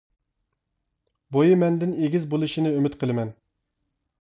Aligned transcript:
بويى 1.37 1.59
مەندىن 1.65 1.93
ئېگىز 2.07 2.25
بولۇشىنى 2.33 2.73
ئۈمىد 2.79 2.97
قىلىمەن. 3.05 3.35